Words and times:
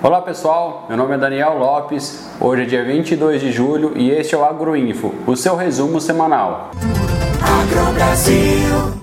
Olá 0.00 0.22
pessoal, 0.22 0.84
meu 0.88 0.96
nome 0.96 1.16
é 1.16 1.18
Daniel 1.18 1.58
Lopes, 1.58 2.30
hoje 2.40 2.62
é 2.62 2.64
dia 2.66 2.84
22 2.84 3.40
de 3.40 3.50
julho 3.50 3.94
e 3.96 4.12
este 4.12 4.32
é 4.32 4.38
o 4.38 4.44
Agroinfo, 4.44 5.12
o 5.26 5.34
seu 5.34 5.56
resumo 5.56 6.00
semanal. 6.00 6.70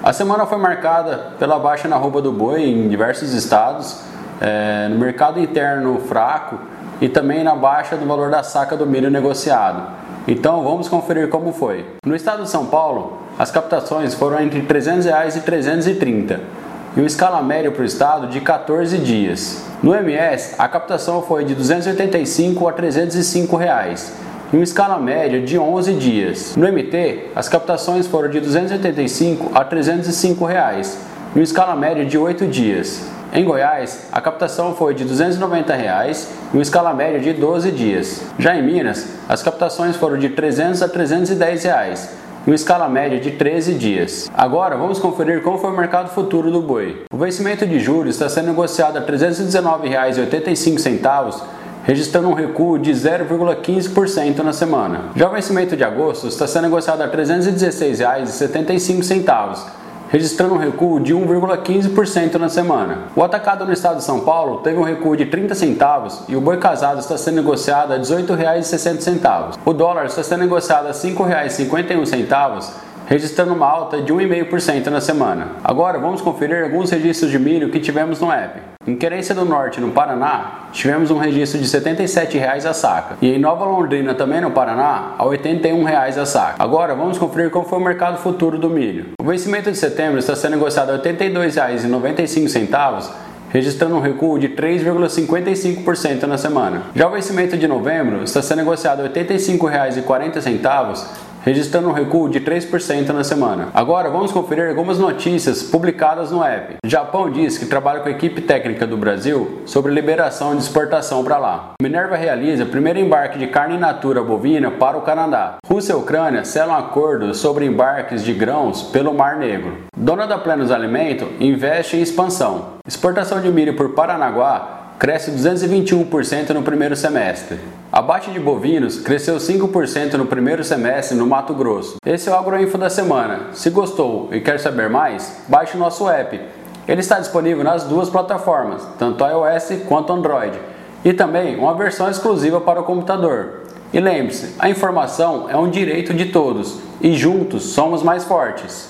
A 0.00 0.12
semana 0.12 0.46
foi 0.46 0.56
marcada 0.56 1.32
pela 1.36 1.58
baixa 1.58 1.88
na 1.88 1.96
roupa 1.96 2.22
do 2.22 2.30
boi 2.30 2.62
em 2.62 2.88
diversos 2.88 3.34
estados, 3.34 4.02
é, 4.40 4.86
no 4.88 4.96
mercado 4.96 5.40
interno 5.40 5.98
fraco 5.98 6.60
e 7.00 7.08
também 7.08 7.42
na 7.42 7.56
baixa 7.56 7.96
do 7.96 8.06
valor 8.06 8.30
da 8.30 8.44
saca 8.44 8.76
do 8.76 8.86
milho 8.86 9.10
negociado. 9.10 9.88
Então 10.28 10.62
vamos 10.62 10.88
conferir 10.88 11.28
como 11.28 11.52
foi. 11.52 11.84
No 12.06 12.14
estado 12.14 12.44
de 12.44 12.50
São 12.50 12.66
Paulo, 12.66 13.18
as 13.36 13.50
captações 13.50 14.14
foram 14.14 14.40
entre 14.40 14.62
300 14.62 15.06
reais 15.06 15.34
e 15.34 15.40
330 15.40 16.63
e 16.96 17.00
o 17.00 17.06
escala 17.06 17.42
médio 17.42 17.72
para 17.72 17.82
o 17.82 17.84
estado 17.84 18.28
de 18.28 18.40
14 18.40 18.98
dias. 18.98 19.64
No 19.82 19.94
MS, 19.94 20.54
a 20.56 20.68
captação 20.68 21.22
foi 21.22 21.44
de 21.44 21.54
285 21.54 22.68
a 22.68 22.72
305 22.72 23.56
reais, 23.56 24.12
em 24.52 24.56
uma 24.58 24.64
escala 24.64 24.98
média 24.98 25.40
de 25.40 25.58
11 25.58 25.92
dias. 25.94 26.54
No 26.56 26.70
MT, 26.70 27.30
as 27.34 27.48
captações 27.48 28.06
foram 28.06 28.30
de 28.30 28.38
285 28.38 29.50
a 29.54 29.64
305 29.64 30.44
reais, 30.44 30.98
em 31.34 31.40
uma 31.40 31.44
escala 31.44 31.74
média 31.74 32.04
de 32.04 32.16
8 32.16 32.46
dias. 32.46 33.02
Em 33.32 33.44
Goiás, 33.44 34.06
a 34.12 34.20
captação 34.20 34.76
foi 34.76 34.94
de 34.94 35.04
290 35.04 35.74
reais, 35.74 36.28
em 36.52 36.58
uma 36.58 36.62
escala 36.62 36.94
média 36.94 37.18
de 37.18 37.32
12 37.32 37.72
dias. 37.72 38.22
Já 38.38 38.54
em 38.54 38.62
Minas, 38.62 39.08
as 39.28 39.42
captações 39.42 39.96
foram 39.96 40.16
de 40.16 40.28
R$ 40.28 40.34
300 40.34 40.80
a 40.80 40.88
310 40.88 41.64
reais, 41.64 42.10
em 42.46 42.50
uma 42.50 42.54
escala 42.54 42.86
média 42.88 43.18
de 43.18 43.32
13 43.32 43.74
dias. 43.74 44.30
Agora 44.34 44.76
vamos 44.76 44.98
conferir 44.98 45.42
como 45.42 45.58
foi 45.58 45.70
o 45.70 45.76
mercado 45.76 46.10
futuro 46.10 46.50
do 46.50 46.60
boi. 46.60 47.04
O 47.12 47.16
vencimento 47.16 47.66
de 47.66 47.78
juros 47.78 48.14
está 48.14 48.28
sendo 48.28 48.48
negociado 48.48 48.98
a 48.98 49.00
R$ 49.00 49.06
319,85 49.06 51.40
registrando 51.84 52.28
um 52.28 52.34
recuo 52.34 52.78
de 52.78 52.92
0,15% 52.92 54.38
na 54.38 54.54
semana. 54.54 55.10
Já 55.14 55.28
o 55.28 55.32
vencimento 55.32 55.76
de 55.76 55.84
agosto 55.84 56.28
está 56.28 56.46
sendo 56.46 56.62
negociado 56.62 57.02
a 57.02 57.06
R$ 57.06 57.12
316,75 57.12 59.83
registrando 60.14 60.54
um 60.54 60.58
recuo 60.58 61.00
de 61.00 61.12
1,15% 61.12 62.34
na 62.34 62.48
semana. 62.48 63.08
O 63.16 63.24
atacado 63.24 63.66
no 63.66 63.72
estado 63.72 63.96
de 63.96 64.04
São 64.04 64.20
Paulo 64.20 64.58
teve 64.58 64.78
um 64.78 64.84
recuo 64.84 65.16
de 65.16 65.26
30 65.26 65.56
centavos 65.56 66.22
e 66.28 66.36
o 66.36 66.40
boi 66.40 66.56
casado 66.56 67.00
está 67.00 67.18
sendo 67.18 67.34
negociado 67.34 67.92
a 67.92 67.96
R$ 67.96 68.02
18,60. 68.02 69.58
O 69.64 69.72
dólar 69.72 70.06
está 70.06 70.22
sendo 70.22 70.42
negociado 70.42 70.86
a 70.86 70.90
R$ 70.90 70.94
5,51 70.94 72.70
registrando 73.06 73.52
uma 73.52 73.66
alta 73.66 74.00
de 74.00 74.12
1,5% 74.12 74.86
na 74.86 75.00
semana. 75.00 75.48
Agora 75.62 75.98
vamos 75.98 76.20
conferir 76.20 76.64
alguns 76.64 76.90
registros 76.90 77.30
de 77.30 77.38
milho 77.38 77.70
que 77.70 77.80
tivemos 77.80 78.20
no 78.20 78.32
app. 78.32 78.60
Em 78.86 78.96
Querência 78.96 79.34
do 79.34 79.44
Norte, 79.44 79.80
no 79.80 79.92
Paraná, 79.92 80.68
tivemos 80.72 81.10
um 81.10 81.18
registro 81.18 81.58
de 81.58 81.64
R$ 81.64 81.80
77,00 81.80 82.66
a 82.66 82.74
saca. 82.74 83.16
E 83.22 83.32
em 83.32 83.38
Nova 83.38 83.64
Londrina, 83.64 84.14
também 84.14 84.42
no 84.42 84.50
Paraná, 84.50 85.14
a 85.18 85.24
R$ 85.24 85.38
81,00 85.38 86.18
a 86.18 86.26
saca. 86.26 86.62
Agora 86.62 86.94
vamos 86.94 87.16
conferir 87.16 87.50
como 87.50 87.66
foi 87.66 87.78
o 87.78 87.82
mercado 87.82 88.18
futuro 88.18 88.58
do 88.58 88.68
milho. 88.68 89.06
O 89.18 89.24
vencimento 89.24 89.70
de 89.70 89.78
setembro 89.78 90.18
está 90.18 90.36
sendo 90.36 90.52
negociado 90.52 90.90
a 90.90 90.96
R$ 90.96 91.00
82,95 91.00 93.24
registrando 93.54 93.94
um 93.94 94.00
recuo 94.00 94.36
de 94.36 94.48
3,55% 94.48 96.24
na 96.24 96.36
semana. 96.36 96.82
Já 96.92 97.06
o 97.06 97.12
vencimento 97.12 97.56
de 97.56 97.68
novembro 97.68 98.24
está 98.24 98.42
sendo 98.42 98.58
negociado 98.58 98.98
a 98.98 99.02
R$ 99.04 99.10
85,40 99.10 101.06
registrando 101.44 101.88
um 101.88 101.92
recuo 101.92 102.28
de 102.28 102.40
3% 102.40 103.10
na 103.10 103.22
semana. 103.22 103.68
Agora 103.74 104.08
vamos 104.08 104.32
conferir 104.32 104.68
algumas 104.68 104.98
notícias 104.98 105.62
publicadas 105.62 106.30
no 106.30 106.42
app. 106.42 106.76
O 106.84 106.88
Japão 106.88 107.30
diz 107.30 107.58
que 107.58 107.66
trabalha 107.66 108.00
com 108.00 108.08
a 108.08 108.12
equipe 108.12 108.40
técnica 108.40 108.86
do 108.86 108.96
Brasil 108.96 109.60
sobre 109.66 109.92
liberação 109.92 110.56
de 110.56 110.62
exportação 110.62 111.22
para 111.22 111.38
lá. 111.38 111.72
Minerva 111.80 112.16
realiza 112.16 112.64
primeiro 112.64 112.98
embarque 112.98 113.38
de 113.38 113.46
carne 113.46 113.76
in 113.76 113.78
natura 113.78 114.22
bovina 114.22 114.70
para 114.70 114.96
o 114.96 115.02
Canadá. 115.02 115.56
Rússia 115.66 115.92
e 115.92 115.96
Ucrânia 115.96 116.44
selam 116.44 116.74
acordos 116.74 117.38
sobre 117.38 117.66
embarques 117.66 118.24
de 118.24 118.32
grãos 118.32 118.82
pelo 118.82 119.12
Mar 119.12 119.36
Negro. 119.36 119.84
Dona 119.96 120.26
da 120.26 120.38
Plenos 120.38 120.70
Alimento 120.70 121.28
investe 121.38 121.96
em 121.96 122.00
expansão. 122.00 122.74
Exportação 122.86 123.40
de 123.40 123.50
milho 123.50 123.76
por 123.76 123.90
Paranaguá 123.90 124.83
cresce 125.04 125.30
221% 125.32 126.54
no 126.54 126.62
primeiro 126.62 126.96
semestre. 126.96 127.60
Abate 127.92 128.30
de 128.30 128.40
bovinos 128.40 128.98
cresceu 128.98 129.36
5% 129.36 130.14
no 130.14 130.24
primeiro 130.24 130.64
semestre 130.64 131.14
no 131.14 131.26
Mato 131.26 131.52
Grosso. 131.52 131.96
Esse 132.06 132.30
é 132.30 132.32
o 132.32 132.34
Agroinfo 132.34 132.78
da 132.78 132.88
semana. 132.88 133.48
Se 133.52 133.68
gostou 133.68 134.30
e 134.32 134.40
quer 134.40 134.58
saber 134.58 134.88
mais, 134.88 135.42
baixe 135.46 135.76
o 135.76 135.78
nosso 135.78 136.08
app. 136.08 136.40
Ele 136.88 137.00
está 137.02 137.20
disponível 137.20 137.62
nas 137.62 137.84
duas 137.84 138.08
plataformas, 138.08 138.82
tanto 138.98 139.26
iOS 139.26 139.82
quanto 139.86 140.10
Android, 140.10 140.58
e 141.04 141.12
também 141.12 141.58
uma 141.58 141.74
versão 141.74 142.08
exclusiva 142.08 142.58
para 142.62 142.80
o 142.80 142.84
computador. 142.84 143.64
E 143.92 144.00
lembre-se, 144.00 144.54
a 144.58 144.70
informação 144.70 145.50
é 145.50 145.56
um 145.58 145.68
direito 145.68 146.14
de 146.14 146.32
todos 146.32 146.78
e 147.02 147.12
juntos 147.12 147.62
somos 147.74 148.02
mais 148.02 148.24
fortes. 148.24 148.88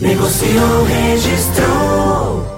Negociou, 0.00 0.82
registrou. 0.82 2.57